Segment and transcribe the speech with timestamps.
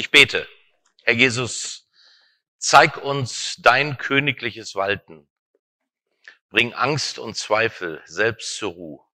[0.00, 0.48] Ich bete.
[1.02, 1.86] Herr Jesus,
[2.56, 5.28] zeig uns dein königliches Walten.
[6.48, 9.04] Bring Angst und Zweifel selbst zur Ruhe.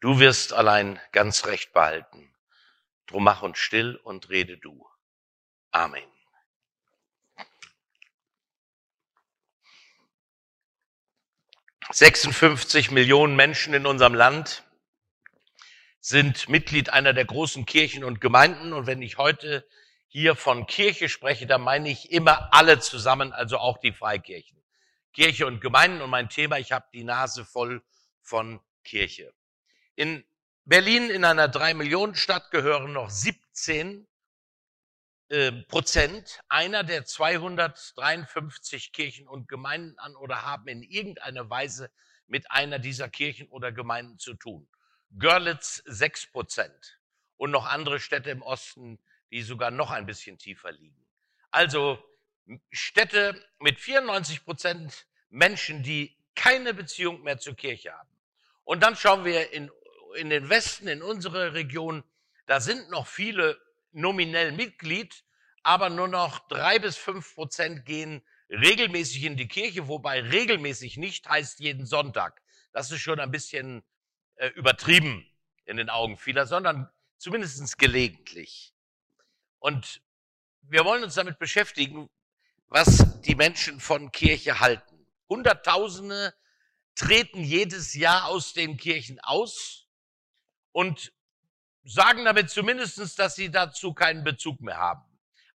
[0.00, 2.34] Du wirst allein ganz recht behalten.
[3.06, 4.90] Drum mach uns still und rede du.
[5.70, 6.10] Amen.
[11.92, 14.64] Sechsundfünfzig Millionen Menschen in unserem Land
[16.08, 18.72] sind Mitglied einer der großen Kirchen und Gemeinden.
[18.72, 19.66] Und wenn ich heute
[20.06, 24.62] hier von Kirche spreche, dann meine ich immer alle zusammen, also auch die Freikirchen.
[25.12, 27.82] Kirche und Gemeinden und mein Thema, ich habe die Nase voll
[28.22, 29.34] von Kirche.
[29.96, 30.24] In
[30.64, 34.06] Berlin, in einer drei Millionen Stadt, gehören noch 17
[35.28, 41.90] äh, Prozent einer der 253 Kirchen und Gemeinden an oder haben in irgendeiner Weise
[42.28, 44.68] mit einer dieser Kirchen oder Gemeinden zu tun.
[45.18, 47.00] Görlitz sechs Prozent
[47.36, 48.98] und noch andere Städte im Osten,
[49.30, 51.06] die sogar noch ein bisschen tiefer liegen.
[51.50, 52.02] Also
[52.70, 58.10] Städte mit 94 Prozent Menschen, die keine Beziehung mehr zur Kirche haben.
[58.64, 59.70] Und dann schauen wir in,
[60.16, 62.04] in den Westen, in unsere Region,
[62.46, 63.60] da sind noch viele
[63.92, 65.24] nominell Mitglied,
[65.62, 71.28] aber nur noch drei bis fünf Prozent gehen regelmäßig in die Kirche, wobei regelmäßig nicht
[71.28, 72.42] heißt jeden Sonntag.
[72.72, 73.82] Das ist schon ein bisschen
[74.36, 75.26] äh, übertrieben
[75.64, 78.74] in den Augen vieler, sondern zumindest gelegentlich.
[79.58, 80.00] Und
[80.62, 82.08] wir wollen uns damit beschäftigen,
[82.68, 85.06] was die Menschen von Kirche halten.
[85.28, 86.34] Hunderttausende
[86.94, 89.86] treten jedes Jahr aus den Kirchen aus
[90.72, 91.12] und
[91.84, 95.04] sagen damit zumindestens, dass sie dazu keinen Bezug mehr haben.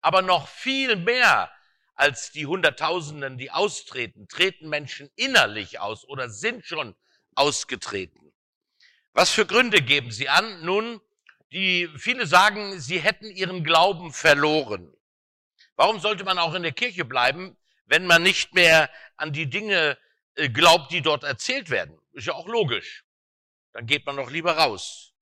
[0.01, 1.51] Aber noch viel mehr
[1.95, 6.97] als die Hunderttausenden, die austreten, treten Menschen innerlich aus oder sind schon
[7.35, 8.30] ausgetreten.
[9.13, 10.65] Was für Gründe geben sie an?
[10.65, 11.01] Nun,
[11.53, 14.95] die, viele sagen, sie hätten ihren Glauben verloren.
[15.77, 19.99] Warum sollte man auch in der Kirche bleiben, wenn man nicht mehr an die Dinge
[20.35, 21.99] äh, glaubt, die dort erzählt werden?
[22.13, 23.05] Ist ja auch logisch.
[23.73, 25.13] Dann geht man doch lieber raus.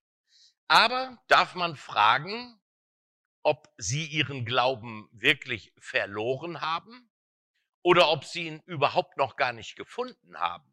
[0.67, 2.61] Aber darf man fragen,
[3.43, 7.11] ob sie ihren Glauben wirklich verloren haben
[7.83, 10.71] oder ob sie ihn überhaupt noch gar nicht gefunden haben?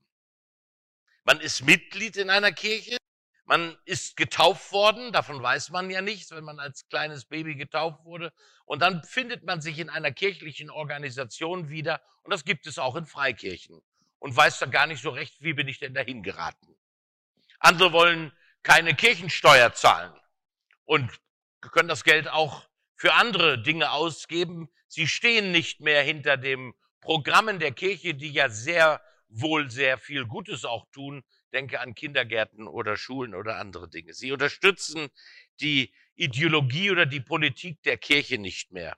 [1.23, 2.97] Man ist Mitglied in einer Kirche,
[3.45, 8.03] man ist getauft worden, davon weiß man ja nichts, wenn man als kleines Baby getauft
[8.03, 8.33] wurde.
[8.65, 12.01] Und dann findet man sich in einer kirchlichen Organisation wieder.
[12.23, 13.81] Und das gibt es auch in Freikirchen.
[14.17, 16.75] Und weiß dann gar nicht so recht, wie bin ich denn dahin geraten.
[17.59, 18.31] Andere wollen
[18.63, 20.13] keine Kirchensteuer zahlen
[20.85, 21.11] und
[21.61, 24.69] können das Geld auch für andere Dinge ausgeben.
[24.87, 30.25] Sie stehen nicht mehr hinter dem Programmen der Kirche, die ja sehr wohl sehr viel
[30.25, 31.23] Gutes auch tun,
[31.55, 34.13] denke an Kindergärten oder Schulen oder andere Dinge.
[34.13, 35.09] Sie unterstützen
[35.61, 38.97] die Ideologie oder die Politik der Kirche nicht mehr.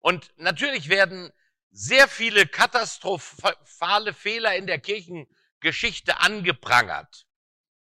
[0.00, 1.30] Und natürlich werden
[1.70, 7.26] sehr viele katastrophale Fehler in der Kirchengeschichte angeprangert.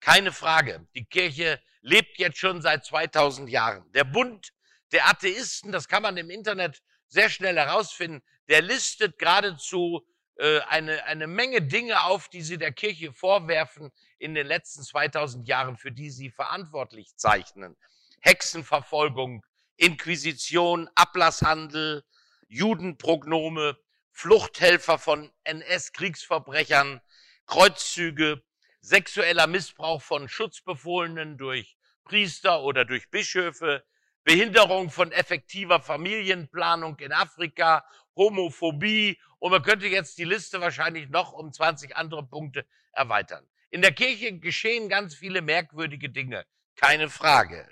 [0.00, 0.88] Keine Frage.
[0.94, 3.90] Die Kirche lebt jetzt schon seit 2000 Jahren.
[3.92, 4.52] Der Bund
[4.92, 10.06] der Atheisten, das kann man im Internet sehr schnell herausfinden, der listet geradezu
[10.40, 15.46] äh, eine, eine Menge Dinge auf, die sie der Kirche vorwerfen in den letzten 2000
[15.46, 17.76] Jahren, für die sie verantwortlich zeichnen.
[18.22, 19.44] Hexenverfolgung,
[19.76, 22.04] Inquisition, Ablasshandel,
[22.48, 23.76] Judenprognome,
[24.12, 27.02] Fluchthelfer von NS-Kriegsverbrechern,
[27.46, 28.42] Kreuzzüge,
[28.80, 33.84] sexueller Missbrauch von Schutzbefohlenen durch Priester oder durch Bischöfe,
[34.24, 37.84] Behinderung von effektiver Familienplanung in Afrika,
[38.16, 43.48] Homophobie und man könnte jetzt die Liste wahrscheinlich noch um 20 andere Punkte erweitern.
[43.70, 46.44] In der Kirche geschehen ganz viele merkwürdige Dinge,
[46.76, 47.68] keine Frage.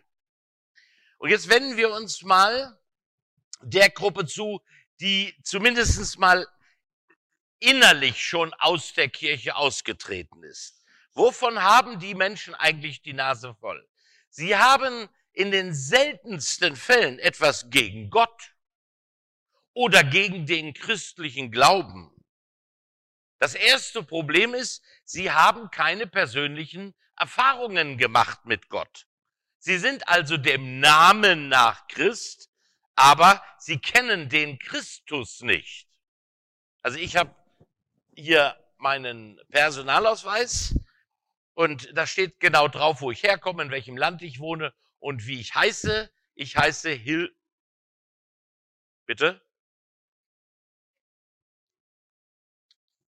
[1.19, 2.78] Und jetzt wenden wir uns mal
[3.60, 4.62] der Gruppe zu,
[5.00, 6.47] die zumindest mal
[7.60, 10.84] innerlich schon aus der Kirche ausgetreten ist.
[11.12, 13.86] Wovon haben die Menschen eigentlich die Nase voll?
[14.30, 18.57] Sie haben in den seltensten Fällen etwas gegen Gott
[19.72, 22.10] oder gegen den christlichen Glauben.
[23.39, 29.07] Das erste Problem ist, sie haben keine persönlichen Erfahrungen gemacht mit Gott.
[29.60, 32.51] Sie sind also dem Namen nach Christ,
[32.97, 35.86] aber sie kennen den Christus nicht.
[36.83, 37.33] Also ich habe
[38.12, 40.74] hier meinen Personalausweis
[41.54, 45.41] und da steht genau drauf, wo ich herkomme, in welchem Land ich wohne und wie
[45.41, 46.10] ich heiße.
[46.34, 47.34] Ich heiße Hill.
[49.06, 49.41] Bitte?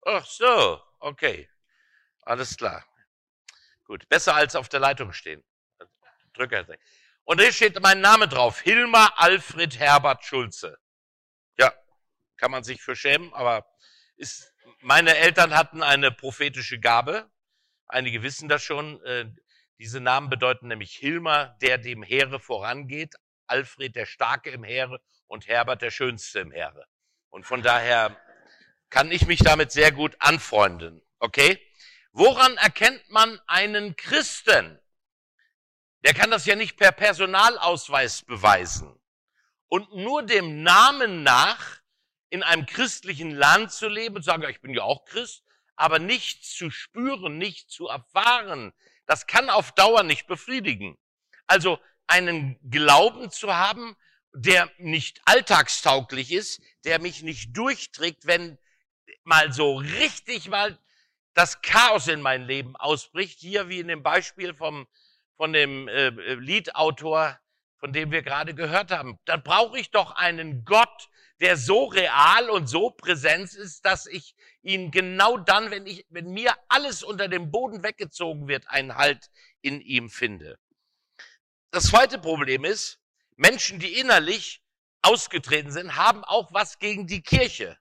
[0.05, 1.51] Ach so, okay.
[2.23, 2.87] Alles klar.
[3.85, 5.45] Gut, besser als auf der Leitung stehen.
[6.35, 6.67] Drücker.
[7.25, 8.61] Und da steht mein Name drauf.
[8.61, 10.79] Hilmar Alfred Herbert Schulze.
[11.59, 11.75] Ja,
[12.37, 13.67] kann man sich für schämen, aber
[14.17, 17.31] ist, meine Eltern hatten eine prophetische Gabe.
[17.87, 19.01] Einige wissen das schon.
[19.79, 23.15] Diese Namen bedeuten nämlich Hilmar, der dem Heere vorangeht,
[23.47, 26.87] Alfred der Starke im Heere und Herbert der Schönste im Heere.
[27.31, 28.21] Und von daher
[28.91, 31.01] kann ich mich damit sehr gut anfreunden.
[31.21, 31.61] Okay?
[32.11, 34.81] Woran erkennt man einen Christen?
[36.05, 38.99] Der kann das ja nicht per Personalausweis beweisen.
[39.69, 41.81] Und nur dem Namen nach
[42.31, 45.45] in einem christlichen Land zu leben und sagen, ich bin ja auch Christ,
[45.77, 48.73] aber nichts zu spüren, nicht zu erfahren,
[49.09, 50.97] das kann auf Dauer nicht befriedigen.
[51.47, 53.97] Also einen Glauben zu haben,
[54.33, 58.59] der nicht alltagstauglich ist, der mich nicht durchträgt, wenn
[59.25, 60.79] mal so richtig mal
[61.33, 64.87] das Chaos in mein Leben ausbricht, hier wie in dem Beispiel vom,
[65.37, 67.39] von dem äh, Liedautor,
[67.79, 69.19] von dem wir gerade gehört haben.
[69.25, 71.09] Dann brauche ich doch einen Gott,
[71.41, 76.33] der so real und so präsent ist, dass ich ihn genau dann, wenn ich, wenn
[76.33, 79.31] mir alles unter dem Boden weggezogen wird, einen Halt
[79.61, 80.59] in ihm finde.
[81.71, 82.99] Das zweite Problem ist,
[83.37, 84.63] Menschen, die innerlich
[85.03, 87.79] ausgetreten sind, haben auch was gegen die Kirche.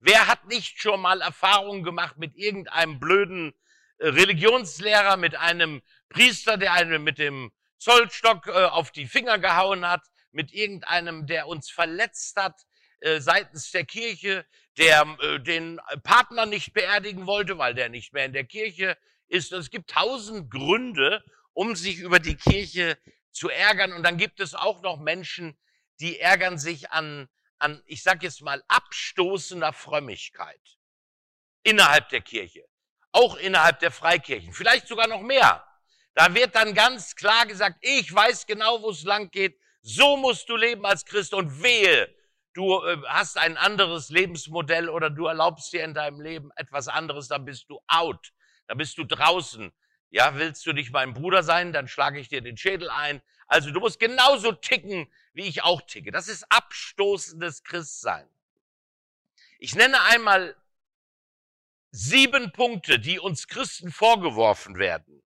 [0.00, 3.52] Wer hat nicht schon mal Erfahrungen gemacht mit irgendeinem blöden
[3.98, 9.86] äh, Religionslehrer, mit einem Priester, der einem mit dem Zollstock äh, auf die Finger gehauen
[9.86, 10.02] hat,
[10.32, 12.60] mit irgendeinem, der uns verletzt hat,
[13.02, 14.46] äh, seitens der Kirche,
[14.78, 18.96] der äh, den Partner nicht beerdigen wollte, weil der nicht mehr in der Kirche
[19.26, 19.52] ist.
[19.52, 22.96] Es gibt tausend Gründe, um sich über die Kirche
[23.32, 23.92] zu ärgern.
[23.92, 25.58] Und dann gibt es auch noch Menschen,
[25.98, 27.28] die ärgern sich an,
[27.58, 30.60] an ich sage jetzt mal, abstoßender Frömmigkeit
[31.64, 32.64] innerhalb der Kirche,
[33.10, 35.66] auch innerhalb der Freikirchen, vielleicht sogar noch mehr.
[36.14, 40.48] Da wird dann ganz klar gesagt, ich weiß genau, wo es lang geht, so musst
[40.48, 42.08] du leben als Christ und wehe,
[42.54, 47.28] du äh, hast ein anderes Lebensmodell oder du erlaubst dir in deinem Leben etwas anderes,
[47.28, 48.32] dann bist du out,
[48.66, 49.72] dann bist du draußen.
[50.10, 53.22] Ja, willst du nicht mein Bruder sein, dann schlage ich dir den Schädel ein.
[53.46, 56.12] Also du musst genauso ticken, wie ich auch ticke.
[56.12, 58.28] Das ist abstoßendes Christsein.
[59.58, 60.56] Ich nenne einmal
[61.92, 65.22] sieben Punkte, die uns Christen vorgeworfen werden.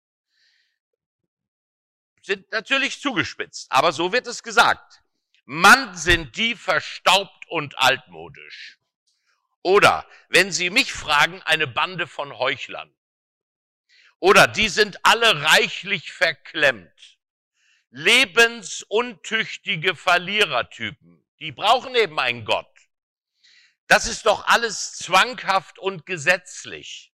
[2.22, 5.04] Sind natürlich zugespitzt, aber so wird es gesagt.
[5.46, 8.80] Mann sind die verstaubt und altmodisch.
[9.62, 12.94] Oder, wenn Sie mich fragen, eine Bande von Heuchlern.
[14.20, 17.20] Oder die sind alle reichlich verklemmt.
[17.92, 21.24] Lebensuntüchtige Verlierertypen.
[21.40, 22.72] Die brauchen eben einen Gott.
[23.88, 27.12] Das ist doch alles zwanghaft und gesetzlich.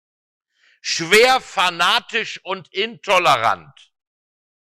[0.82, 3.92] Schwer fanatisch und intolerant.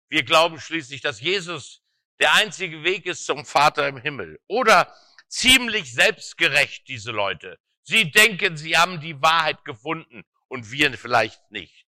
[0.08, 1.82] Wir glauben schließlich, dass Jesus
[2.20, 4.40] der einzige Weg ist zum Vater im Himmel.
[4.46, 4.94] Oder
[5.28, 7.58] ziemlich selbstgerecht, diese Leute.
[7.82, 11.86] Sie denken, sie haben die Wahrheit gefunden und wir vielleicht nicht.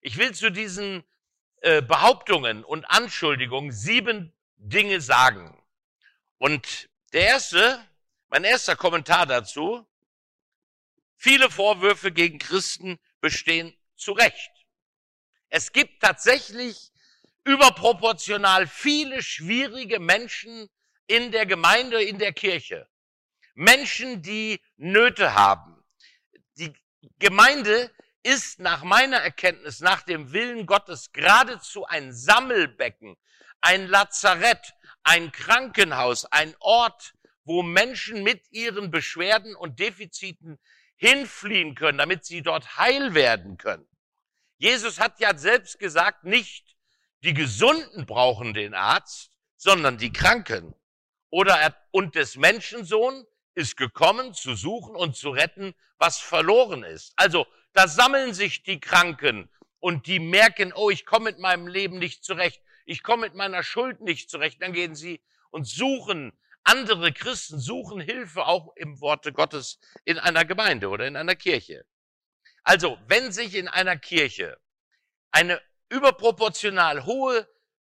[0.00, 1.04] Ich will zu diesen
[1.62, 5.62] äh, Behauptungen und Anschuldigungen sieben Dinge sagen.
[6.38, 7.84] Und der erste,
[8.28, 9.86] mein erster Kommentar dazu,
[11.16, 14.50] viele Vorwürfe gegen Christen bestehen zu Recht.
[15.48, 16.91] Es gibt tatsächlich
[17.44, 20.68] überproportional viele schwierige Menschen
[21.06, 22.88] in der Gemeinde, in der Kirche.
[23.54, 25.84] Menschen, die Nöte haben.
[26.56, 26.72] Die
[27.18, 27.90] Gemeinde
[28.22, 33.16] ist nach meiner Erkenntnis, nach dem Willen Gottes geradezu ein Sammelbecken,
[33.60, 40.58] ein Lazarett, ein Krankenhaus, ein Ort, wo Menschen mit ihren Beschwerden und Defiziten
[40.96, 43.88] hinfliehen können, damit sie dort heil werden können.
[44.58, 46.71] Jesus hat ja selbst gesagt, nicht
[47.22, 50.74] die Gesunden brauchen den Arzt, sondern die Kranken.
[51.30, 57.12] Oder er, und des Menschensohn ist gekommen, zu suchen und zu retten, was verloren ist.
[57.16, 59.48] Also, da sammeln sich die Kranken
[59.78, 62.60] und die merken, oh, ich komme mit meinem Leben nicht zurecht.
[62.84, 64.60] Ich komme mit meiner Schuld nicht zurecht.
[64.60, 66.32] Dann gehen sie und suchen,
[66.64, 71.84] andere Christen suchen Hilfe auch im Worte Gottes in einer Gemeinde oder in einer Kirche.
[72.62, 74.58] Also, wenn sich in einer Kirche
[75.30, 75.60] eine
[75.92, 77.46] überproportional hohe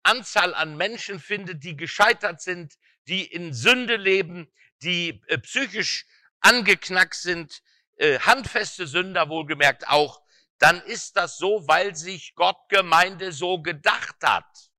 [0.03, 2.75] Anzahl an Menschen findet, die gescheitert sind,
[3.07, 4.51] die in Sünde leben,
[4.81, 6.05] die äh, psychisch
[6.39, 7.61] angeknackt sind,
[7.97, 10.21] äh, handfeste Sünder wohlgemerkt auch,
[10.57, 14.71] dann ist das so, weil sich Gott Gemeinde so gedacht hat.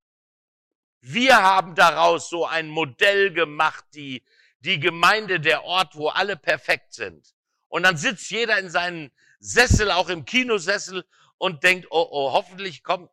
[1.00, 4.24] Wir haben daraus so ein Modell gemacht, die,
[4.60, 7.34] die Gemeinde, der Ort, wo alle perfekt sind.
[7.68, 11.04] Und dann sitzt jeder in seinem Sessel, auch im Kinosessel
[11.40, 13.10] und denkt, oh, oh, hoffentlich kommt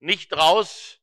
[0.00, 0.98] nicht raus,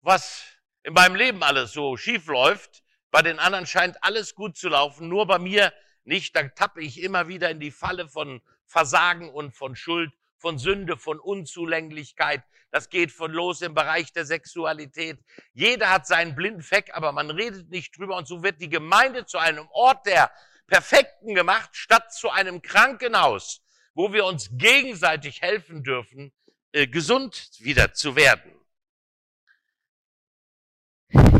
[0.00, 0.44] was
[0.84, 5.08] in meinem Leben alles so schief läuft, bei den anderen scheint alles gut zu laufen,
[5.08, 5.72] nur bei mir
[6.04, 10.56] nicht, dann tappe ich immer wieder in die Falle von Versagen und von Schuld, von
[10.56, 12.44] Sünde, von Unzulänglichkeit.
[12.70, 15.18] Das geht von los im Bereich der Sexualität.
[15.52, 19.26] Jeder hat seinen blinden Fleck, aber man redet nicht drüber und so wird die Gemeinde
[19.26, 20.30] zu einem Ort der
[20.68, 23.63] Perfekten gemacht, statt zu einem Krankenhaus,
[23.94, 26.32] wo wir uns gegenseitig helfen dürfen,
[26.72, 28.52] äh, gesund wieder zu werden.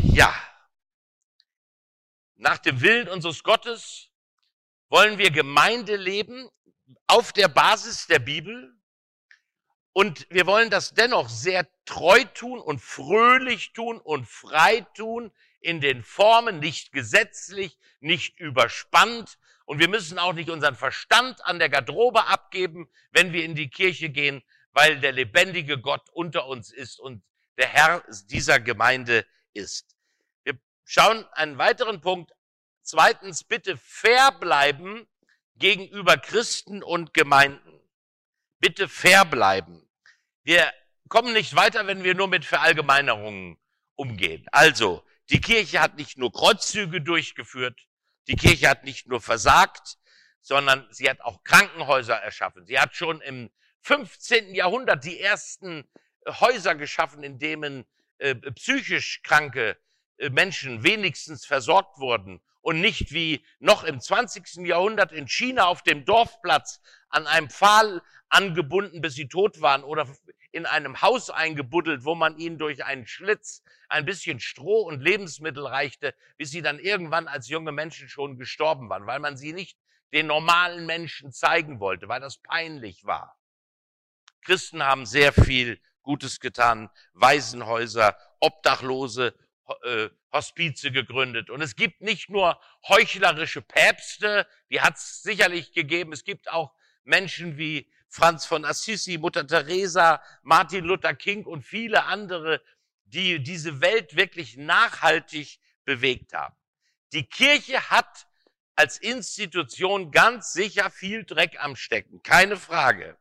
[0.03, 0.33] Ja,
[2.37, 4.11] nach dem Willen unseres Gottes
[4.89, 6.49] wollen wir Gemeinde leben
[7.07, 8.75] auf der Basis der Bibel
[9.93, 15.81] und wir wollen das dennoch sehr treu tun und fröhlich tun und frei tun in
[15.81, 19.39] den Formen, nicht gesetzlich, nicht überspannt.
[19.65, 23.71] Und wir müssen auch nicht unseren Verstand an der Garderobe abgeben, wenn wir in die
[23.71, 24.43] Kirche gehen,
[24.73, 27.23] weil der lebendige Gott unter uns ist und
[27.57, 29.97] der Herr dieser Gemeinde ist.
[30.43, 32.33] Wir schauen einen weiteren Punkt.
[32.83, 35.07] Zweitens, bitte fair bleiben
[35.57, 37.81] gegenüber Christen und Gemeinden.
[38.59, 39.89] Bitte fair bleiben.
[40.43, 40.73] Wir
[41.09, 43.57] kommen nicht weiter, wenn wir nur mit Verallgemeinerungen
[43.95, 44.47] umgehen.
[44.53, 47.81] Also, die Kirche hat nicht nur Kreuzzüge durchgeführt,
[48.29, 49.99] die Kirche hat nicht nur versagt,
[50.41, 52.67] sondern sie hat auch Krankenhäuser erschaffen.
[52.67, 53.51] Sie hat schon im
[53.83, 54.55] 15.
[54.55, 55.89] Jahrhundert die ersten
[56.25, 57.85] äh, Häuser geschaffen, in denen
[58.19, 59.77] äh, psychisch kranke
[60.19, 64.67] äh, Menschen wenigstens versorgt wurden und nicht wie noch im 20.
[64.67, 70.09] Jahrhundert in China auf dem Dorfplatz an einem Pfahl angebunden, bis sie tot waren oder
[70.55, 75.67] in einem Haus eingebuddelt, wo man ihnen durch einen Schlitz ein bisschen Stroh und Lebensmittel
[75.67, 79.77] reichte, bis sie dann irgendwann als junge Menschen schon gestorben waren, weil man sie nicht
[80.13, 83.37] den normalen Menschen zeigen wollte, weil das peinlich war.
[84.43, 89.35] Christen haben sehr viel Gutes getan, Waisenhäuser, Obdachlose,
[89.83, 91.51] äh, Hospize gegründet.
[91.51, 96.73] Und es gibt nicht nur heuchlerische Päpste, die hat es sicherlich gegeben, es gibt auch
[97.03, 102.63] Menschen wie Franz von Assisi, Mutter Teresa, Martin Luther King und viele andere,
[103.07, 106.55] die diese Welt wirklich nachhaltig bewegt haben.
[107.13, 108.29] Die Kirche hat
[108.77, 113.17] als Institution ganz sicher viel Dreck am Stecken, keine Frage.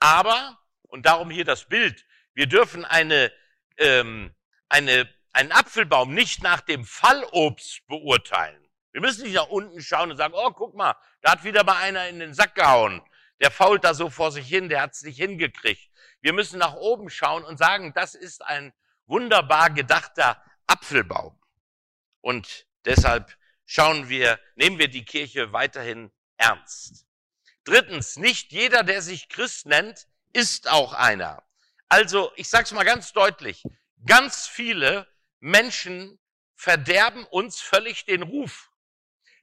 [0.00, 0.58] Aber
[0.88, 2.04] und darum hier das Bild.
[2.34, 3.30] Wir dürfen eine,
[3.78, 4.34] ähm,
[4.68, 8.68] eine, einen Apfelbaum nicht nach dem Fallobst beurteilen.
[8.90, 11.76] Wir müssen nicht nach unten schauen und sagen, oh, guck mal, da hat wieder mal
[11.76, 13.02] einer in den Sack gehauen.
[13.42, 15.90] Der fault da so vor sich hin, der hat es nicht hingekriegt.
[16.20, 18.72] Wir müssen nach oben schauen und sagen, das ist ein
[19.06, 21.36] wunderbar gedachter Apfelbaum.
[22.20, 27.04] Und deshalb schauen wir, nehmen wir die Kirche weiterhin ernst.
[27.64, 31.42] Drittens, nicht jeder, der sich Christ nennt, ist auch einer.
[31.88, 33.64] Also, ich sage es mal ganz deutlich,
[34.06, 35.08] ganz viele
[35.40, 36.20] Menschen
[36.54, 38.70] verderben uns völlig den Ruf.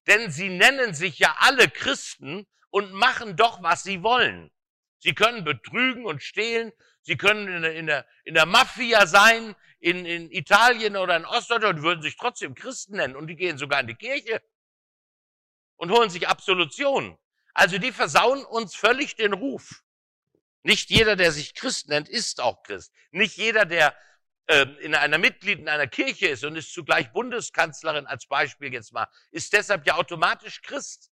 [0.07, 4.51] Denn sie nennen sich ja alle Christen und machen doch, was sie wollen.
[4.99, 6.71] Sie können betrügen und stehlen,
[7.01, 11.25] sie können in der, in der, in der Mafia sein, in, in Italien oder in
[11.25, 14.41] Ostdeutschland würden sich trotzdem Christen nennen und die gehen sogar in die Kirche
[15.77, 17.17] und holen sich Absolution.
[17.53, 19.83] Also die versauen uns völlig den Ruf.
[20.63, 22.93] Nicht jeder, der sich Christ nennt, ist auch Christ.
[23.11, 23.95] Nicht jeder, der
[24.47, 28.91] äh, in einer Mitglied in einer Kirche ist und ist zugleich Bundeskanzlerin als Beispiel jetzt
[28.91, 31.11] mal, ist deshalb ja automatisch Christ.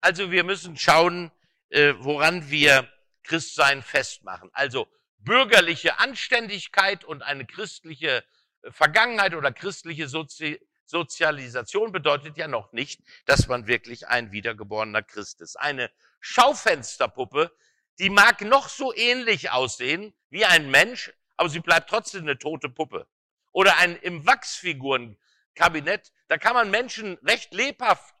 [0.00, 1.30] Also wir müssen schauen,
[1.68, 2.88] äh, woran wir
[3.22, 4.50] Christsein festmachen.
[4.52, 4.88] Also
[5.18, 8.24] bürgerliche Anständigkeit und eine christliche
[8.62, 15.04] äh, Vergangenheit oder christliche Sozi Sozialisation bedeutet ja noch nicht, dass man wirklich ein wiedergeborener
[15.04, 15.54] Christ ist.
[15.54, 15.88] Eine
[16.18, 17.52] Schaufensterpuppe
[18.00, 22.70] die mag noch so ähnlich aussehen wie ein Mensch, aber sie bleibt trotzdem eine tote
[22.70, 23.06] Puppe.
[23.52, 28.14] Oder ein im Wachsfigurenkabinett, da kann man Menschen recht lebhaft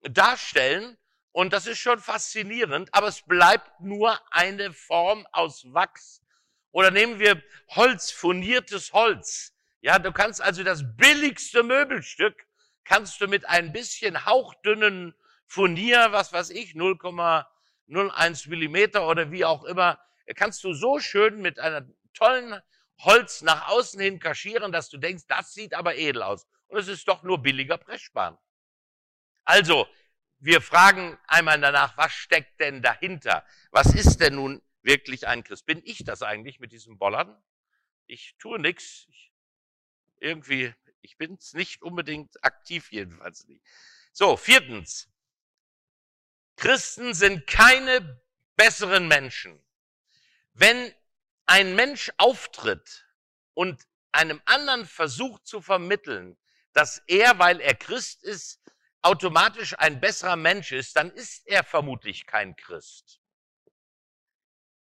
[0.00, 0.96] darstellen
[1.32, 6.22] und das ist schon faszinierend, aber es bleibt nur eine Form aus Wachs.
[6.70, 9.54] Oder nehmen wir Holz, furniertes Holz.
[9.80, 12.46] Ja, du kannst also das billigste Möbelstück
[12.84, 15.14] kannst du mit ein bisschen hauchdünnen
[15.46, 20.00] Furnier, was weiß ich, 0, 0,1 Millimeter oder wie auch immer,
[20.34, 22.60] kannst du so schön mit einer tollen
[23.00, 26.46] Holz nach außen hin kaschieren, dass du denkst, das sieht aber edel aus.
[26.66, 28.36] Und es ist doch nur billiger Pressspan.
[29.44, 29.86] Also,
[30.38, 33.44] wir fragen einmal danach, was steckt denn dahinter?
[33.70, 35.66] Was ist denn nun wirklich ein Christ?
[35.66, 37.42] Bin ich das eigentlich mit diesem Bollern?
[38.06, 39.06] Ich tue nichts.
[40.20, 43.64] Irgendwie, ich bin es nicht unbedingt aktiv, jedenfalls nicht.
[44.12, 45.08] So, viertens.
[46.56, 48.20] Christen sind keine
[48.56, 49.62] besseren Menschen.
[50.54, 50.92] Wenn
[51.46, 53.06] ein Mensch auftritt
[53.54, 56.36] und einem anderen versucht zu vermitteln,
[56.72, 58.60] dass er, weil er Christ ist,
[59.02, 63.20] automatisch ein besserer Mensch ist, dann ist er vermutlich kein Christ.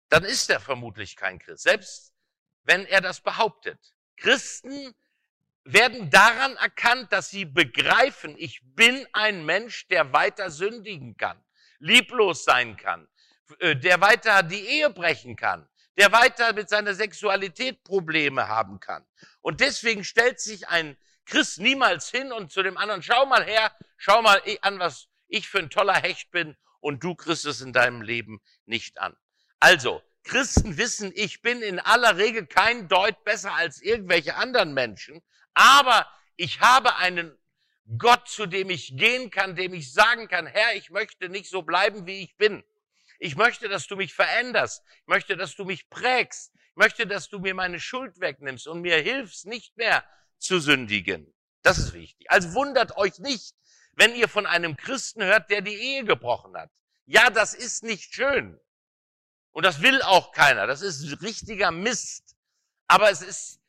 [0.09, 2.15] Dann ist er vermutlich kein Christ, selbst
[2.65, 3.95] wenn er das behauptet.
[4.17, 4.95] Christen
[5.65, 11.43] werden daran erkannt, dass sie begreifen, ich bin ein Mensch, der weiter sündigen kann,
[11.79, 13.09] lieblos sein kann,
[13.59, 15.69] äh, der weiter die Ehe brechen kann,
[15.99, 19.05] der weiter mit seiner Sexualität Probleme haben kann.
[19.41, 23.77] Und deswegen stellt sich ein Christ niemals hin und zu dem anderen, schau mal her,
[23.97, 27.73] schau mal an, was ich für ein toller Hecht bin und du kriegst es in
[27.73, 29.17] deinem Leben nicht an.
[29.61, 35.23] Also, Christen wissen, ich bin in aller Regel kein Deut besser als irgendwelche anderen Menschen,
[35.55, 37.37] aber ich habe einen
[37.99, 41.63] Gott, zu dem ich gehen kann, dem ich sagen kann, Herr, ich möchte nicht so
[41.63, 42.65] bleiben, wie ich bin.
[43.21, 44.83] Ich möchte, dass du mich veränderst.
[45.03, 46.53] Ich möchte, dass du mich prägst.
[46.71, 50.05] Ich möchte, dass du mir meine Schuld wegnimmst und mir hilfst, nicht mehr
[50.39, 51.33] zu sündigen.
[51.63, 52.31] Das ist wichtig.
[52.31, 53.55] Also wundert euch nicht,
[53.93, 56.71] wenn ihr von einem Christen hört, der die Ehe gebrochen hat.
[57.07, 58.61] Ja, das ist nicht schön.
[59.53, 60.67] Und das will auch keiner.
[60.67, 62.37] Das ist richtiger Mist.
[62.89, 63.61] Aber es ist,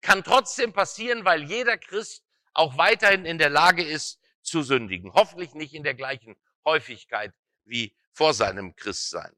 [0.00, 5.12] kann trotzdem passieren, weil jeder Christ auch weiterhin in der Lage ist zu sündigen.
[5.12, 7.32] Hoffentlich nicht in der gleichen Häufigkeit
[7.64, 9.32] wie vor seinem Christsein.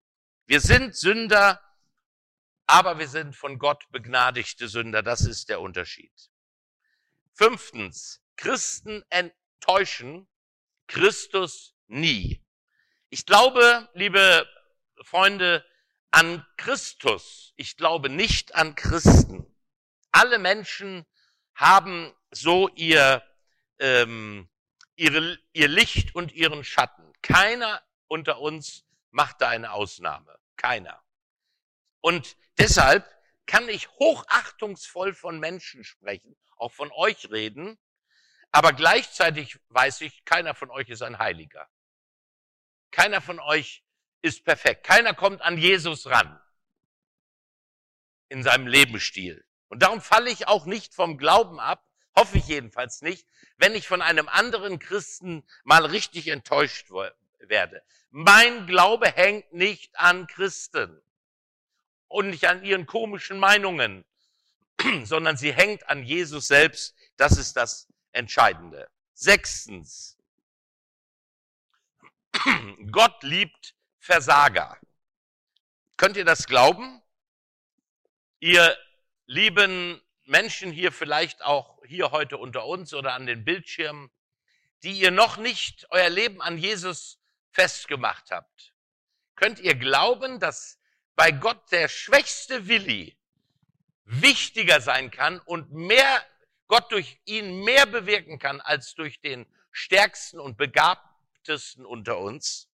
[0.46, 1.60] Wir sind Sünder,
[2.66, 5.02] aber wir sind von Gott begnadigte Sünder.
[5.02, 6.12] Das ist der Unterschied.
[7.38, 10.26] Fünftens, Christen enttäuschen
[10.88, 12.44] Christus nie.
[13.10, 14.44] Ich glaube, liebe
[15.02, 15.64] Freunde,
[16.10, 17.52] an Christus.
[17.54, 19.46] Ich glaube nicht an Christen.
[20.10, 21.06] Alle Menschen
[21.54, 23.22] haben so ihr,
[23.78, 24.48] ähm,
[24.96, 27.12] ihre, ihr Licht und ihren Schatten.
[27.22, 30.36] Keiner unter uns macht da eine Ausnahme.
[30.56, 31.00] Keiner.
[32.00, 33.06] Und deshalb
[33.48, 37.78] kann ich hochachtungsvoll von Menschen sprechen, auch von euch reden,
[38.52, 41.68] aber gleichzeitig weiß ich, keiner von euch ist ein Heiliger.
[42.90, 43.82] Keiner von euch
[44.22, 44.84] ist perfekt.
[44.84, 46.40] Keiner kommt an Jesus ran
[48.28, 49.44] in seinem Lebensstil.
[49.68, 51.84] Und darum falle ich auch nicht vom Glauben ab,
[52.16, 56.90] hoffe ich jedenfalls nicht, wenn ich von einem anderen Christen mal richtig enttäuscht
[57.38, 57.82] werde.
[58.10, 61.02] Mein Glaube hängt nicht an Christen
[62.08, 64.04] und nicht an ihren komischen Meinungen,
[65.04, 66.94] sondern sie hängt an Jesus selbst.
[67.16, 68.88] Das ist das Entscheidende.
[69.14, 70.18] Sechstens.
[72.90, 74.78] Gott liebt Versager.
[75.96, 77.02] Könnt ihr das glauben?
[78.40, 78.76] Ihr
[79.26, 84.10] lieben Menschen hier vielleicht auch hier heute unter uns oder an den Bildschirmen,
[84.82, 87.18] die ihr noch nicht euer Leben an Jesus
[87.50, 88.72] festgemacht habt.
[89.34, 90.77] Könnt ihr glauben, dass
[91.18, 93.18] bei Gott der schwächste Willi
[94.04, 96.24] wichtiger sein kann und mehr,
[96.68, 102.70] Gott durch ihn mehr bewirken kann als durch den stärksten und begabtesten unter uns?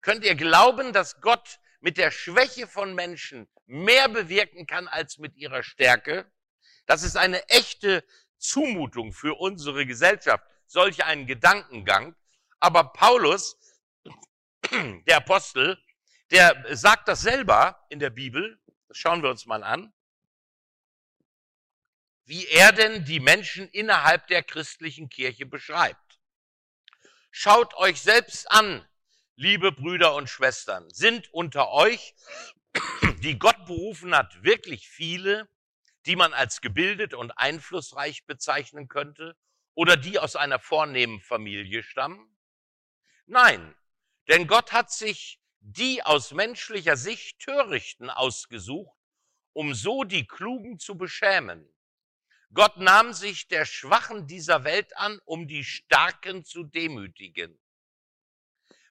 [0.00, 5.36] Könnt ihr glauben, dass Gott mit der Schwäche von Menschen mehr bewirken kann als mit
[5.36, 6.24] ihrer Stärke?
[6.86, 8.06] Das ist eine echte
[8.38, 12.16] Zumutung für unsere Gesellschaft, solch einen Gedankengang.
[12.58, 13.58] Aber Paulus,
[15.06, 15.78] der Apostel,
[16.30, 18.60] der sagt das selber in der Bibel.
[18.88, 19.92] Das schauen wir uns mal an.
[22.24, 26.18] Wie er denn die Menschen innerhalb der christlichen Kirche beschreibt.
[27.30, 28.88] Schaut euch selbst an,
[29.36, 30.88] liebe Brüder und Schwestern.
[30.90, 32.14] Sind unter euch,
[33.22, 35.48] die Gott berufen hat, wirklich viele,
[36.06, 39.36] die man als gebildet und einflussreich bezeichnen könnte
[39.74, 42.36] oder die aus einer vornehmen Familie stammen?
[43.26, 43.74] Nein,
[44.28, 48.94] denn Gott hat sich die aus menschlicher Sicht Törichten ausgesucht,
[49.54, 51.66] um so die Klugen zu beschämen.
[52.52, 57.58] Gott nahm sich der Schwachen dieser Welt an, um die Starken zu demütigen.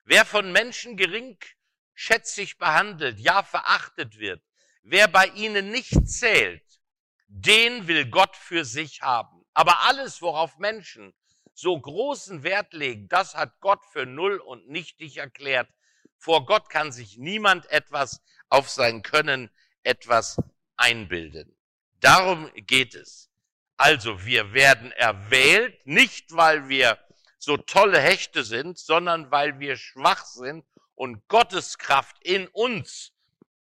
[0.02, 4.42] Wer von Menschen geringschätzig behandelt, ja verachtet wird,
[4.82, 6.80] wer bei ihnen nicht zählt,
[7.28, 9.46] den will Gott für sich haben.
[9.54, 11.14] Aber alles, worauf Menschen
[11.54, 15.68] so großen Wert legen, das hat Gott für null und nichtig erklärt.
[16.18, 19.50] Vor Gott kann sich niemand etwas auf sein Können,
[19.82, 20.36] etwas
[20.76, 21.56] einbilden.
[22.00, 23.30] Darum geht es.
[23.76, 26.98] Also wir werden erwählt, nicht weil wir
[27.38, 33.12] so tolle Hechte sind, sondern weil wir schwach sind und Gottes Kraft in uns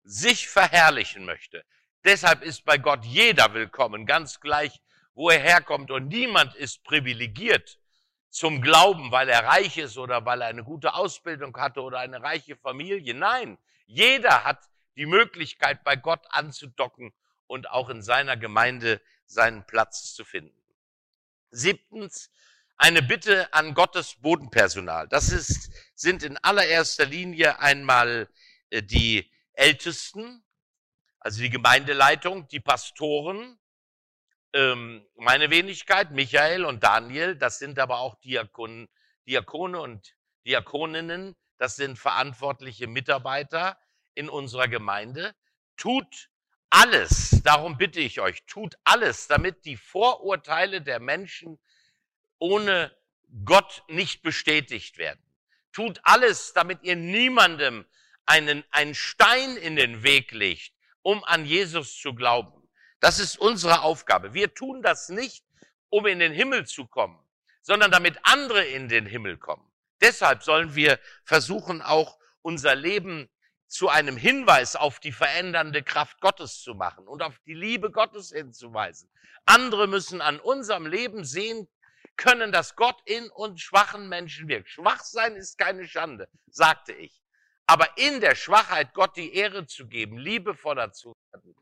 [0.04, 1.66] sich verherrlichen möchte.
[2.04, 4.82] Deshalb ist bei Gott jeder willkommen, ganz gleich,
[5.16, 5.90] wo er herkommt.
[5.90, 7.80] Und niemand ist privilegiert
[8.36, 12.22] zum Glauben, weil er reich ist oder weil er eine gute Ausbildung hatte oder eine
[12.22, 13.14] reiche Familie.
[13.14, 14.60] Nein, jeder hat
[14.98, 17.14] die Möglichkeit, bei Gott anzudocken
[17.48, 20.62] und auch in seiner Gemeinde seinen Platz zu finden.
[21.52, 22.30] Siebtens,
[22.76, 25.08] eine Bitte an Gottes Bodenpersonal.
[25.08, 28.28] Das ist, sind in allererster Linie einmal
[28.70, 30.44] äh, die Ältesten,
[31.20, 33.58] also die Gemeindeleitung, die Pastoren,
[34.56, 38.88] ähm, meine Wenigkeit, Michael und Daniel, das sind aber auch Diakon,
[39.28, 40.16] Diakone und
[40.46, 43.78] Diakoninnen, das sind verantwortliche Mitarbeiter
[44.14, 45.36] in unserer Gemeinde.
[45.76, 46.30] Tut
[46.70, 51.60] alles, darum bitte ich euch, tut alles, damit die Vorurteile der Menschen
[52.40, 52.96] ohne
[53.44, 55.22] Gott nicht bestätigt werden.
[55.74, 57.86] Tut alles, damit ihr niemandem
[58.26, 62.55] einen, einen Stein in den Weg legt, um an Jesus zu glauben.
[63.06, 64.34] Das ist unsere Aufgabe.
[64.34, 65.46] Wir tun das nicht,
[65.90, 67.20] um in den Himmel zu kommen,
[67.62, 69.72] sondern damit andere in den Himmel kommen.
[70.02, 73.30] Deshalb sollen wir versuchen, auch unser Leben
[73.68, 78.32] zu einem Hinweis auf die verändernde Kraft Gottes zu machen und auf die Liebe Gottes
[78.32, 79.08] hinzuweisen.
[79.46, 81.68] Andere müssen an unserem Leben sehen
[82.18, 84.70] können, dass Gott in uns schwachen Menschen wirkt.
[84.70, 87.22] Schwach sein ist keine Schande, sagte ich.
[87.68, 91.56] Aber in der Schwachheit Gott die Ehre zu geben, liebevoller zu werden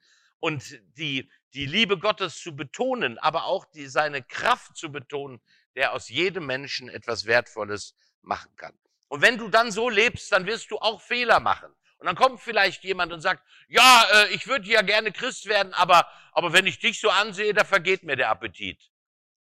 [0.44, 5.42] und die, die Liebe Gottes zu betonen, aber auch die, seine Kraft zu betonen,
[5.74, 8.78] der aus jedem Menschen etwas Wertvolles machen kann.
[9.08, 11.74] Und wenn du dann so lebst, dann wirst du auch Fehler machen.
[11.98, 15.74] Und dann kommt vielleicht jemand und sagt, ja, äh, ich würde ja gerne Christ werden,
[15.76, 18.92] aber, aber wenn ich dich so ansehe, da vergeht mir der Appetit.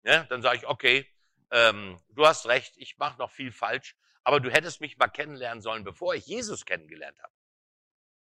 [0.04, 1.10] Ja, dann sage ich, okay,
[1.50, 5.62] ähm, du hast recht, ich mache noch viel falsch, aber du hättest mich mal kennenlernen
[5.62, 7.32] sollen, bevor ich Jesus kennengelernt habe.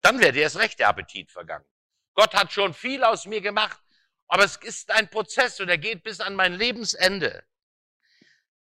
[0.01, 1.67] Dann wäre dir erst recht der Appetit vergangen.
[2.15, 3.81] Gott hat schon viel aus mir gemacht,
[4.27, 7.45] aber es ist ein Prozess und er geht bis an mein Lebensende.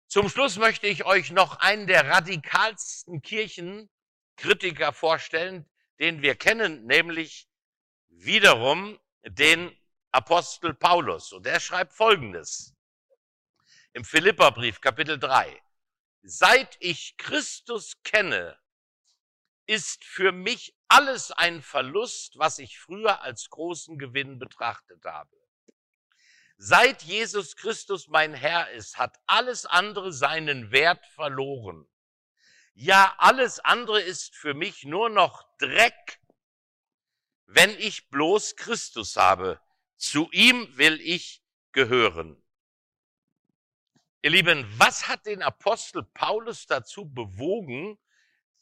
[0.07, 5.69] Zum Schluss möchte ich euch noch einen der radikalsten Kirchenkritiker vorstellen,
[5.99, 7.49] den wir kennen, nämlich
[8.09, 9.75] wiederum den
[10.11, 11.33] Apostel Paulus.
[11.33, 12.75] Und er schreibt Folgendes
[13.93, 15.61] im Philipperbrief Kapitel 3.
[16.21, 18.57] Seit ich Christus kenne,
[19.67, 25.35] ist für mich alles ein Verlust, was ich früher als großen Gewinn betrachtet habe.
[26.57, 31.85] Seit Jesus Christus mein Herr ist, hat alles andere seinen Wert verloren.
[32.73, 36.21] Ja, alles andere ist für mich nur noch Dreck,
[37.45, 39.61] wenn ich bloß Christus habe.
[39.97, 42.41] Zu ihm will ich gehören.
[44.21, 47.99] Ihr Lieben, was hat den Apostel Paulus dazu bewogen,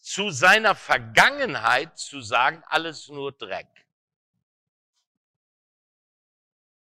[0.03, 3.69] zu seiner Vergangenheit zu sagen, alles nur Dreck?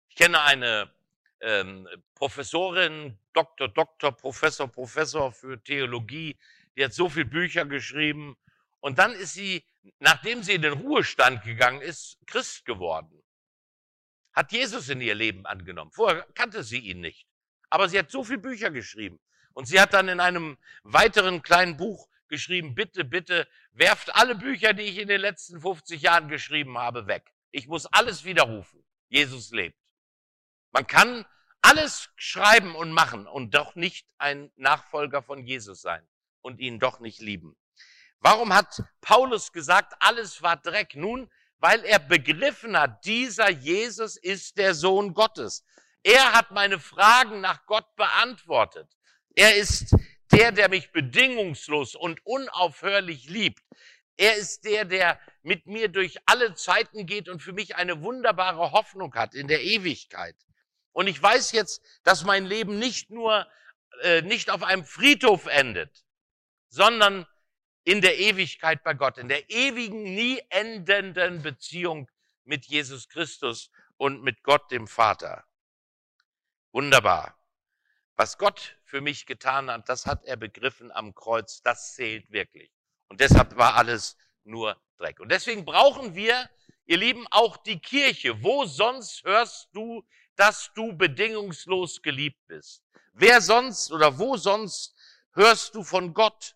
[0.10, 0.94] Ich kenne eine
[1.42, 6.38] ähm, Professorin, Doktor, Doktor, Professor, Professor für Theologie,
[6.78, 8.38] die hat so viele Bücher geschrieben
[8.80, 9.66] und dann ist sie,
[9.98, 13.24] nachdem sie in den Ruhestand gegangen ist, Christ geworden.
[14.34, 15.92] Hat Jesus in ihr Leben angenommen.
[15.92, 17.28] Vorher kannte sie ihn nicht.
[17.72, 19.20] Aber sie hat so viele Bücher geschrieben.
[19.54, 24.74] Und sie hat dann in einem weiteren kleinen Buch geschrieben, bitte, bitte, werft alle Bücher,
[24.74, 27.34] die ich in den letzten 50 Jahren geschrieben habe, weg.
[27.52, 28.86] Ich muss alles widerrufen.
[29.10, 29.78] Jesus lebt.
[30.72, 31.26] Man kann
[31.62, 36.08] alles schreiben und machen und doch nicht ein Nachfolger von Jesus sein
[36.42, 37.58] und ihn doch nicht lieben.
[38.20, 40.96] Warum hat Paulus gesagt, alles war Dreck?
[40.96, 45.66] Nun, weil er begriffen hat, dieser Jesus ist der Sohn Gottes.
[46.04, 48.88] Er hat meine Fragen nach Gott beantwortet.
[49.36, 49.96] Er ist
[50.32, 53.64] der, der mich bedingungslos und unaufhörlich liebt.
[54.18, 58.72] Er ist der, der mit mir durch alle Zeiten geht und für mich eine wunderbare
[58.72, 60.36] Hoffnung hat in der Ewigkeit.
[60.92, 63.48] Und ich weiß jetzt, dass mein Leben nicht nur
[64.02, 66.06] äh, nicht auf einem Friedhof endet,
[66.70, 67.26] sondern
[67.84, 72.10] in der Ewigkeit bei Gott, in der ewigen, nie endenden Beziehung
[72.44, 75.46] mit Jesus Christus und mit Gott dem Vater.
[76.72, 77.38] Wunderbar.
[78.16, 82.72] Was Gott für mich getan hat, das hat er begriffen am Kreuz, das zählt wirklich.
[83.08, 85.20] Und deshalb war alles nur Dreck.
[85.20, 86.50] Und deswegen brauchen wir,
[86.86, 88.44] ihr Lieben, auch die Kirche.
[88.44, 90.04] Wo sonst hörst du,
[90.36, 92.84] dass du bedingungslos geliebt bist?
[93.14, 94.96] Wer sonst oder wo sonst
[95.34, 96.56] hörst du von Gott?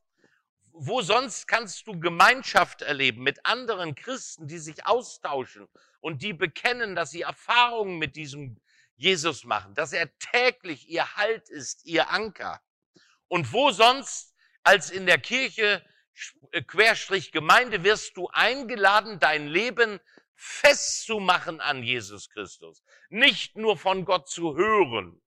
[0.71, 5.67] Wo sonst kannst du Gemeinschaft erleben mit anderen Christen, die sich austauschen
[5.99, 8.59] und die bekennen, dass sie Erfahrungen mit diesem
[8.95, 12.61] Jesus machen, dass er täglich ihr Halt ist, ihr Anker.
[13.27, 15.83] Und wo sonst als in der Kirche
[16.51, 19.99] äh, Querstrich Gemeinde wirst du eingeladen, dein Leben
[20.35, 22.83] festzumachen an Jesus Christus.
[23.09, 25.21] Nicht nur von Gott zu hören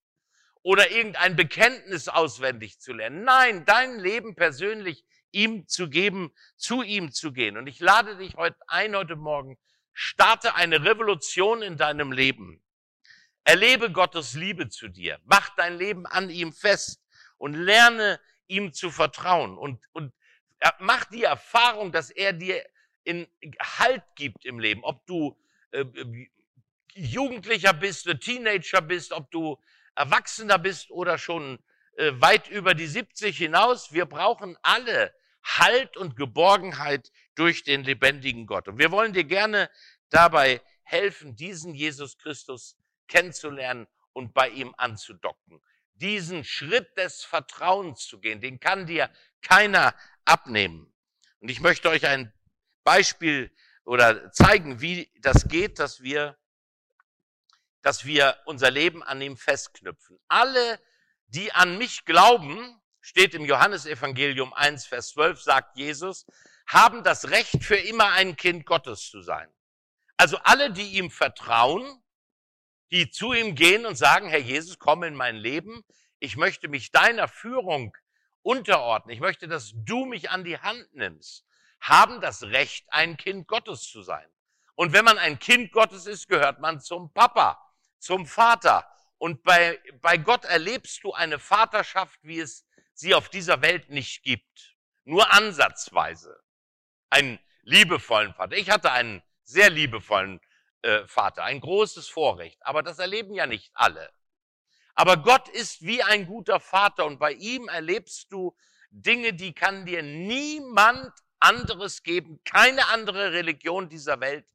[0.62, 3.24] oder irgendein Bekenntnis auswendig zu lernen.
[3.24, 7.57] Nein, dein Leben persönlich ihm zu geben, zu ihm zu gehen.
[7.57, 9.59] Und ich lade dich heute ein, heute Morgen,
[9.92, 12.62] starte eine Revolution in deinem Leben.
[13.46, 15.20] Erlebe Gottes Liebe zu dir.
[15.24, 17.00] Mach dein Leben an ihm fest
[17.38, 20.12] und lerne ihm zu vertrauen und, und
[20.80, 22.61] mach die Erfahrung, dass er dir
[23.04, 23.28] in
[23.78, 24.82] Halt gibt im Leben.
[24.82, 25.38] Ob du
[25.70, 25.85] äh,
[26.94, 29.62] Jugendlicher bist, Teenager bist, ob du
[29.94, 31.61] Erwachsener bist oder schon
[31.98, 33.92] äh, weit über die 70 hinaus.
[33.92, 38.66] Wir brauchen alle Halt und Geborgenheit durch den lebendigen Gott.
[38.66, 39.70] Und wir wollen dir gerne
[40.09, 42.76] dabei helfen, diesen Jesus Christus
[43.09, 45.62] kennenzulernen und bei ihm anzudocken.
[45.95, 49.11] Diesen Schritt des Vertrauens zu gehen, den kann dir
[49.42, 50.92] keiner abnehmen.
[51.40, 52.33] Und ich möchte euch ein
[52.85, 53.51] Beispiel
[53.85, 56.37] oder zeigen, wie das geht, dass wir,
[57.83, 60.19] dass wir unser Leben an ihm festknüpfen.
[60.29, 60.81] Alle,
[61.29, 66.27] die an mich glauben, steht im Johannesevangelium 1, Vers 12, sagt Jesus,
[66.66, 69.49] haben das Recht für immer ein Kind Gottes zu sein.
[70.16, 72.03] Also alle, die ihm vertrauen,
[72.90, 75.85] die zu ihm gehen und sagen, Herr Jesus, komm in mein Leben,
[76.18, 77.96] ich möchte mich deiner Führung
[78.42, 81.44] unterordnen, ich möchte, dass du mich an die Hand nimmst,
[81.81, 84.27] haben das Recht, ein Kind Gottes zu sein.
[84.75, 87.61] Und wenn man ein Kind Gottes ist, gehört man zum Papa,
[87.99, 88.87] zum Vater.
[89.18, 94.22] Und bei, bei Gott erlebst du eine Vaterschaft, wie es sie auf dieser Welt nicht
[94.22, 94.77] gibt.
[95.05, 96.38] Nur ansatzweise.
[97.09, 98.57] Einen liebevollen Vater.
[98.57, 100.40] Ich hatte einen sehr liebevollen
[100.87, 102.64] äh, Vater, ein großes Vorrecht.
[102.64, 104.11] Aber das erleben ja nicht alle.
[104.94, 108.57] Aber Gott ist wie ein guter Vater und bei ihm erlebst du
[108.90, 114.46] Dinge, die kann dir niemand anderes geben, keine andere Religion dieser Welt,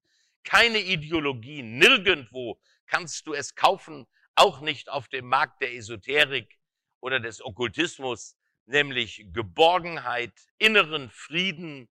[0.44, 6.58] keine Ideologie, nirgendwo kannst du es kaufen, auch nicht auf dem Markt der Esoterik
[7.02, 11.90] oder des Okkultismus, nämlich Geborgenheit, inneren Frieden,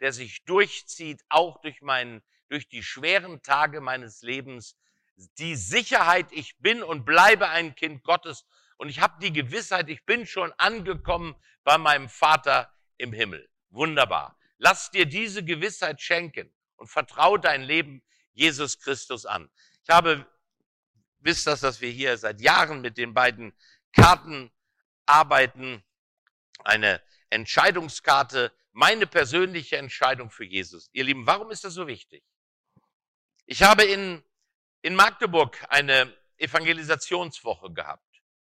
[0.00, 4.76] der sich durchzieht, auch durch meinen, durch die schweren Tage meines Lebens,
[5.38, 8.44] die Sicherheit, ich bin und bleibe ein Kind Gottes
[8.76, 13.48] und ich habe die Gewissheit, ich bin schon angekommen bei meinem Vater im Himmel.
[13.70, 14.38] Wunderbar.
[14.58, 19.50] Lass dir diese Gewissheit schenken und vertrau dein Leben Jesus Christus an.
[19.82, 20.26] Ich habe,
[21.20, 23.54] wisst das, dass wir hier seit Jahren mit den beiden
[23.92, 24.50] Karten
[25.06, 25.82] arbeiten.
[26.64, 30.88] Eine Entscheidungskarte, meine persönliche Entscheidung für Jesus.
[30.92, 32.22] Ihr Lieben, warum ist das so wichtig?
[33.48, 34.24] Ich habe in,
[34.82, 38.02] in Magdeburg eine Evangelisationswoche gehabt.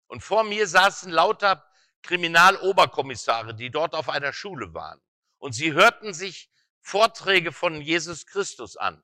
[0.07, 1.69] Und vor mir saßen lauter
[2.03, 5.01] Kriminaloberkommissare, die dort auf einer Schule waren.
[5.39, 9.03] Und sie hörten sich Vorträge von Jesus Christus an.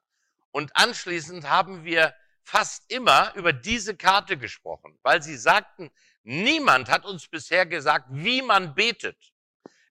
[0.51, 5.91] Und anschließend haben wir fast immer über diese Karte gesprochen, weil sie sagten,
[6.23, 9.33] niemand hat uns bisher gesagt, wie man betet,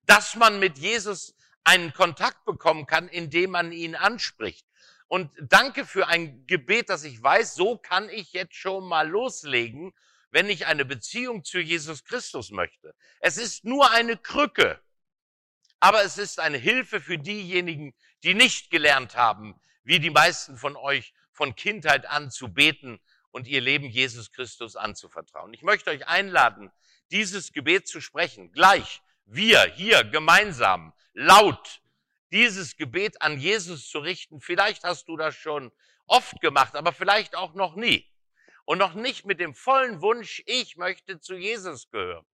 [0.05, 4.67] dass man mit Jesus einen Kontakt bekommen kann, indem man ihn anspricht.
[5.13, 9.93] Und danke für ein Gebet, dass ich weiß, so kann ich jetzt schon mal loslegen,
[10.31, 12.95] wenn ich eine Beziehung zu Jesus Christus möchte.
[13.21, 14.81] Es ist nur eine Krücke,
[15.81, 20.77] aber es ist eine Hilfe für diejenigen, die nicht gelernt haben, wie die meisten von
[20.77, 22.99] euch von Kindheit an zu beten
[23.33, 25.53] und ihr Leben Jesus Christus anzuvertrauen.
[25.53, 26.73] Ich möchte euch einladen,
[27.11, 28.51] dieses Gebet zu sprechen.
[28.51, 31.82] Gleich wir hier gemeinsam, laut,
[32.33, 34.41] dieses Gebet an Jesus zu richten.
[34.41, 35.71] Vielleicht hast du das schon
[36.07, 38.09] oft gemacht, aber vielleicht auch noch nie.
[38.65, 42.27] Und noch nicht mit dem vollen Wunsch, ich möchte zu Jesus gehören.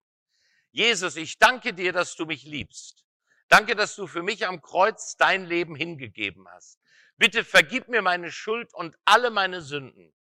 [0.71, 3.05] Jesus, ich danke dir, dass du mich liebst.
[3.49, 6.79] Danke, dass du für mich am Kreuz dein Leben hingegeben hast.
[7.17, 10.15] Bitte vergib mir meine Schuld und alle meine Sünden.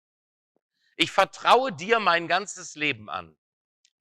[0.97, 3.37] Ich vertraue dir mein ganzes Leben an.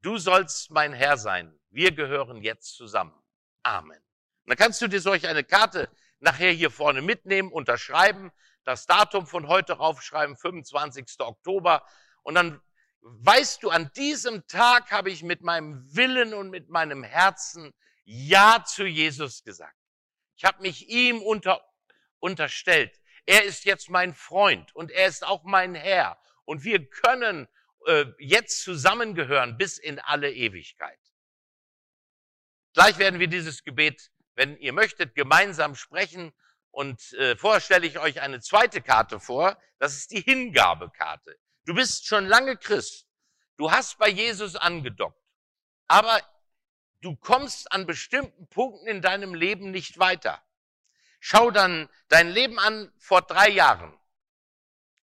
[0.02, 1.60] Du sollst mein Herr sein.
[1.70, 3.20] Wir gehören jetzt zusammen.
[3.64, 4.05] Amen.
[4.46, 8.32] Und dann kannst du dir solch eine Karte nachher hier vorne mitnehmen, unterschreiben,
[8.64, 11.20] das Datum von heute raufschreiben, 25.
[11.20, 11.84] Oktober.
[12.22, 12.62] Und dann
[13.02, 18.64] weißt du, an diesem Tag habe ich mit meinem Willen und mit meinem Herzen Ja
[18.66, 19.78] zu Jesus gesagt.
[20.36, 21.64] Ich habe mich ihm unter,
[22.20, 23.00] unterstellt.
[23.26, 26.20] Er ist jetzt mein Freund und er ist auch mein Herr.
[26.44, 27.48] Und wir können
[27.88, 31.00] äh, jetzt zusammengehören bis in alle Ewigkeit.
[32.74, 36.34] Gleich werden wir dieses Gebet, wenn ihr möchtet, gemeinsam sprechen.
[36.72, 39.58] Und äh, vorher stelle ich euch eine zweite Karte vor.
[39.80, 41.38] Das ist die Hingabekarte.
[41.66, 43.08] Du bist schon lange Christ.
[43.58, 45.20] Du hast bei Jesus angedockt.
[45.88, 46.22] Aber
[47.02, 50.44] du kommst an bestimmten Punkten in deinem Leben nicht weiter.
[51.20, 53.98] Schau dann dein Leben an vor drei Jahren.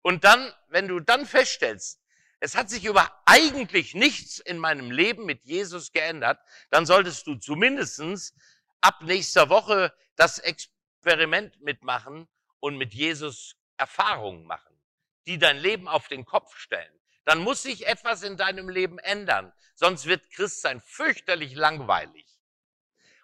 [0.02, 2.00] Und dann, wenn du dann feststellst,
[2.40, 6.38] es hat sich über eigentlich nichts in meinem Leben mit Jesus geändert,
[6.70, 8.34] dann solltest du zumindestens
[8.80, 12.28] ab nächster Woche das Experiment mitmachen
[12.60, 14.80] und mit Jesus Erfahrungen machen,
[15.26, 16.92] die dein Leben auf den Kopf stellen.
[17.26, 19.50] dann muss sich etwas in deinem Leben ändern.
[19.76, 22.26] Sonst wird Christsein fürchterlich langweilig.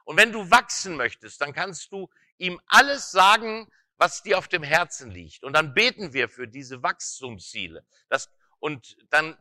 [0.04, 2.08] Und wenn du wachsen möchtest, dann kannst du
[2.38, 5.44] ihm alles sagen, was dir auf dem Herzen liegt.
[5.44, 7.84] Und dann beten wir für diese Wachstumsziele.
[8.08, 9.36] Das, und dann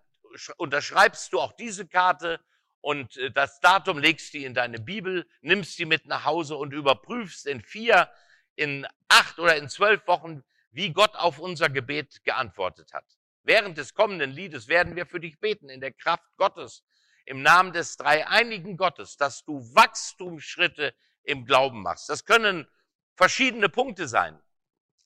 [0.57, 2.43] unterschreibst du auch diese Karte
[2.81, 6.73] und äh, das Datum legst du in deine Bibel, nimmst sie mit nach Hause und
[6.73, 8.09] überprüfst in vier,
[8.55, 13.05] in acht oder in zwölf Wochen, wie Gott auf unser Gebet geantwortet hat.
[13.43, 16.83] Während des kommenden Liedes werden wir für dich beten in der Kraft Gottes,
[17.25, 22.09] im Namen des dreieinigen Gottes, dass du Wachstumsschritte im Glauben machst.
[22.09, 22.67] Das können
[23.15, 24.39] verschiedene Punkte sein.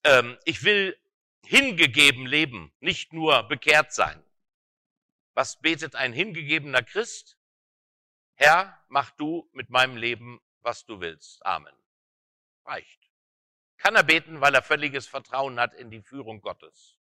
[0.03, 0.97] Ähm, ich will
[1.45, 4.23] hingegeben leben, nicht nur bekehrt sein.
[5.33, 7.37] Was betet ein hingegebener Christ?
[8.35, 11.45] Herr, mach du mit meinem Leben, was du willst.
[11.45, 11.73] Amen.
[12.65, 13.11] Reicht.
[13.77, 16.97] Kann er beten, weil er völliges Vertrauen hat in die Führung Gottes.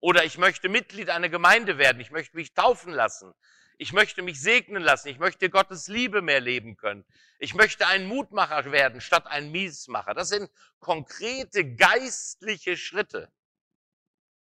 [0.00, 3.34] Oder ich möchte Mitglied einer Gemeinde werden, ich möchte mich taufen lassen,
[3.76, 7.04] ich möchte mich segnen lassen, ich möchte Gottes Liebe mehr leben können,
[7.38, 10.14] ich möchte ein Mutmacher werden statt ein Miesmacher.
[10.14, 13.30] Das sind konkrete geistliche Schritte.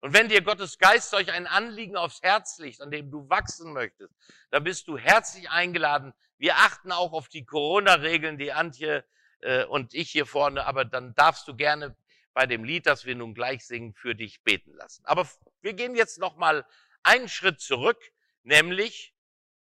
[0.04, 3.72] Und wenn dir Gottes Geist solch ein Anliegen aufs Herz legt, an dem du wachsen
[3.72, 4.14] möchtest,
[4.50, 6.12] dann bist du herzlich eingeladen.
[6.36, 9.02] Wir achten auch auf die Corona-Regeln, die Antje
[9.40, 11.96] äh, und ich hier vorne, aber dann darfst du gerne
[12.34, 15.06] bei dem Lied, das wir nun gleich singen, für dich beten lassen.
[15.06, 15.26] Aber
[15.62, 16.66] wir gehen jetzt noch mal
[17.02, 18.12] einen Schritt zurück,
[18.42, 19.14] nämlich,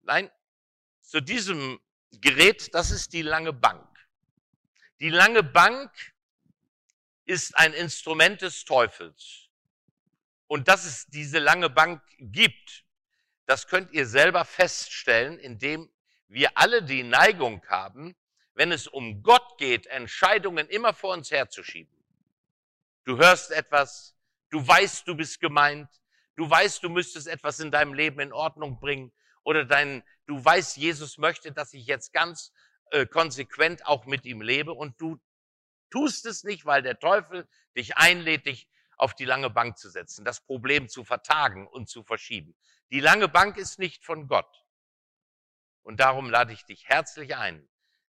[0.04, 0.32] nein,
[1.02, 3.86] zu diesem Gerät, das ist die lange Bank.
[5.02, 5.92] Die lange Bank
[7.26, 9.49] ist ein Instrument des Teufels.
[10.50, 12.84] Und dass es diese lange Bank gibt,
[13.46, 15.92] das könnt ihr selber feststellen, indem
[16.28, 18.16] wir alle die Neigung haben,
[18.56, 21.96] wenn es um Gott geht, Entscheidungen immer vor uns herzuschieben.
[23.04, 24.16] Du hörst etwas,
[24.50, 25.88] du weißt, du bist gemeint,
[26.36, 29.12] du weißt, du müsstest etwas in deinem Leben in Ordnung bringen
[29.44, 32.52] oder dein, du weißt, Jesus möchte, dass ich jetzt ganz
[32.90, 35.20] äh, konsequent auch mit ihm lebe und du
[35.92, 38.68] tust es nicht, weil der Teufel dich einlädt, dich
[39.00, 42.54] auf die lange Bank zu setzen, das Problem zu vertagen und zu verschieben.
[42.92, 44.66] Die lange Bank ist nicht von Gott.
[45.84, 47.68] Und darum lade ich dich herzlich ein,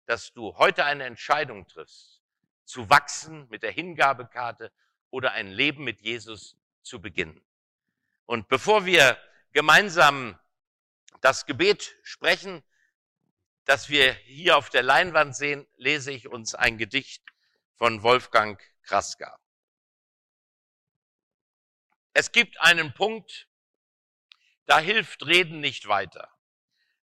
[0.06, 2.22] dass du heute eine Entscheidung triffst,
[2.64, 4.72] zu wachsen mit der Hingabekarte
[5.10, 7.44] oder ein Leben mit Jesus zu beginnen.
[8.24, 9.18] Und bevor wir
[9.52, 10.38] gemeinsam
[11.20, 12.62] das Gebet sprechen,
[13.64, 17.24] das wir hier auf der Leinwand sehen, lese ich uns ein Gedicht
[17.74, 19.36] von Wolfgang Kraska.
[22.18, 23.46] Es gibt einen Punkt,
[24.64, 26.32] da hilft Reden nicht weiter.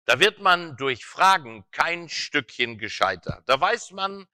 [0.06, 3.44] Da wird man durch Fragen kein Stückchen gescheiter.
[3.46, 4.26] Da weiß man,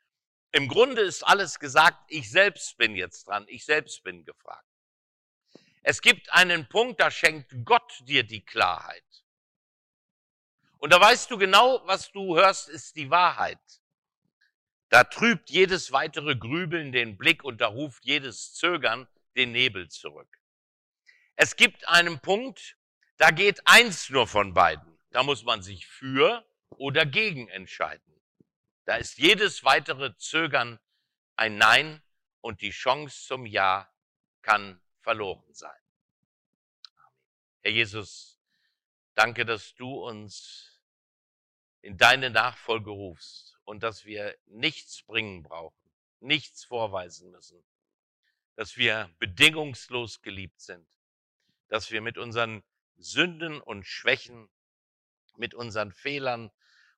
[0.52, 4.70] im Grunde ist alles gesagt, ich selbst bin jetzt dran, ich selbst bin gefragt.
[5.82, 9.26] Es gibt einen Punkt, da schenkt Gott dir die Klarheit.
[10.78, 13.82] Und da weißt du genau, was du hörst, ist die Wahrheit.
[14.90, 20.37] Da trübt jedes weitere Grübeln den Blick und da ruft jedes Zögern den Nebel zurück.
[21.40, 22.78] Es gibt einen Punkt,
[23.18, 24.98] da geht eins nur von beiden.
[25.12, 28.20] Da muss man sich für oder gegen entscheiden.
[28.86, 30.80] Da ist jedes weitere Zögern
[31.36, 32.02] ein Nein
[32.42, 33.88] und die Chance zum Ja
[34.42, 35.80] kann verloren sein.
[37.62, 38.40] Herr Jesus,
[39.14, 40.82] danke, dass du uns
[41.82, 47.64] in deine Nachfolge rufst und dass wir nichts bringen brauchen, nichts vorweisen müssen,
[48.56, 50.88] dass wir bedingungslos geliebt sind
[51.68, 52.64] dass wir mit unseren
[52.98, 54.50] Sünden und Schwächen,
[55.36, 56.52] mit unseren Fehlern,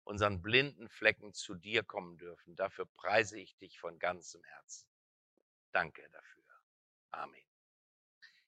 [0.03, 2.55] unseren blinden Flecken zu dir kommen dürfen.
[2.55, 4.88] Dafür preise ich dich von ganzem Herzen.
[5.71, 6.43] Danke dafür.
[7.12, 7.43] Amen.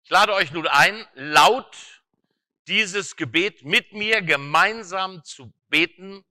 [0.04, 2.02] Ich lade euch nun ein, laut
[2.68, 6.26] dieses Gebet mit mir gemeinsam zu beten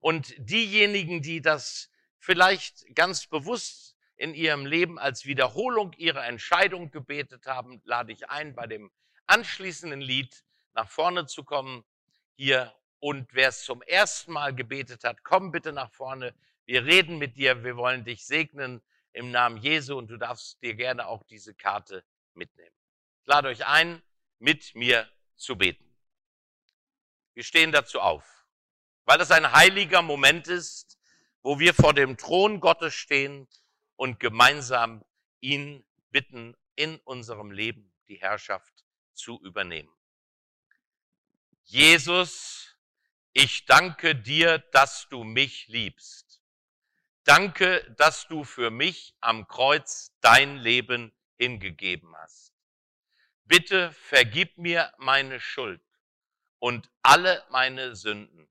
[0.00, 7.46] und diejenigen, die das vielleicht ganz bewusst in ihrem Leben als Wiederholung ihrer Entscheidung gebetet
[7.46, 8.90] haben, lade ich ein, bei dem
[9.26, 10.44] anschließenden Lied
[10.74, 11.84] nach vorne zu kommen
[12.36, 12.74] hier.
[13.00, 16.34] Und wer es zum ersten Mal gebetet hat, komm bitte nach vorne.
[16.64, 17.62] Wir reden mit dir.
[17.62, 22.04] Wir wollen dich segnen im Namen Jesu und du darfst dir gerne auch diese Karte
[22.34, 22.74] mitnehmen.
[23.20, 24.02] Ich lade euch ein,
[24.38, 25.84] mit mir zu beten.
[27.34, 28.46] Wir stehen dazu auf,
[29.04, 30.98] weil es ein heiliger Moment ist,
[31.42, 33.48] wo wir vor dem Thron Gottes stehen
[33.96, 35.04] und gemeinsam
[35.40, 38.83] ihn bitten, in unserem Leben die Herrschaft
[39.14, 39.92] zu übernehmen.
[41.64, 42.76] Jesus,
[43.32, 46.42] ich danke dir, dass du mich liebst.
[47.24, 52.52] Danke, dass du für mich am Kreuz dein Leben hingegeben hast.
[53.46, 55.82] bitte vergib mir meine Schuld
[56.58, 58.48] und alle meine Sünden.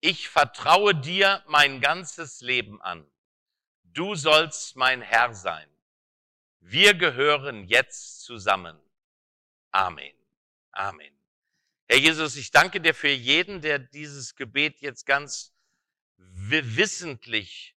[0.00, 3.08] Ich vertraue dir mein ganzes Leben an.
[3.84, 5.68] Du sollst mein Herr sein.
[6.58, 8.81] Wir gehören jetzt zusammen.
[9.72, 10.12] Amen.
[10.72, 11.12] Amen.
[11.88, 15.52] Herr Jesus, ich danke dir für jeden, der dieses Gebet jetzt ganz
[16.16, 17.74] wissentlich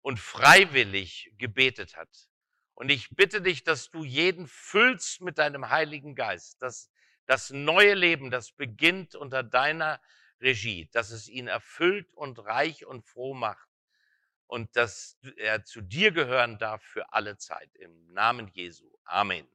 [0.00, 2.28] und freiwillig gebetet hat.
[2.74, 6.90] Und ich bitte dich, dass du jeden füllst mit deinem Heiligen Geist, dass
[7.26, 10.00] das neue Leben, das beginnt unter deiner
[10.40, 13.68] Regie, dass es ihn erfüllt und reich und froh macht
[14.46, 17.74] und dass er zu dir gehören darf für alle Zeit.
[17.76, 18.90] Im Namen Jesu.
[19.04, 19.42] Amen.